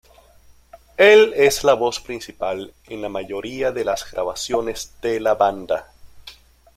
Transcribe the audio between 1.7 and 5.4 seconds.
voz principal en la mayoría de las grabaciones de la